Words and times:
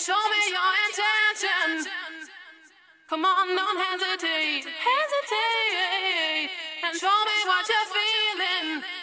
show 0.00 0.16
me 0.32 0.40
your 0.48 0.72
intention. 0.88 1.92
Come 3.10 3.24
on, 3.26 3.48
don't 3.54 3.76
hesitate, 3.76 4.64
hesitate, 4.64 6.50
and 6.84 6.96
show 6.96 7.18
me 7.28 7.36
what 7.44 7.68
you're 7.68 7.90
feeling. 7.92 8.99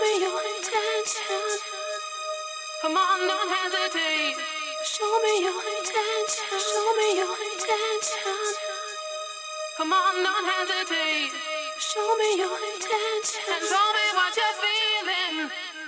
me 0.00 0.12
your 0.20 0.40
intention. 0.56 1.44
Come 2.82 2.96
on, 2.96 3.18
don't 3.28 3.50
hesitate. 3.50 4.36
Show 4.84 5.12
me 5.24 5.42
your 5.42 5.62
intention. 5.78 6.58
Show 6.58 6.88
me 6.98 7.08
your 7.18 7.36
intention. 7.52 8.36
Come 9.76 9.92
on, 9.92 10.14
don't 10.22 10.46
hesitate. 10.46 11.32
Show 11.78 12.08
me 12.18 12.38
your 12.38 12.56
intention. 12.56 13.42
And 13.52 13.64
tell 13.68 13.90
me 13.98 14.06
what 14.16 14.32
you're 14.38 14.58
feeling. 14.62 15.81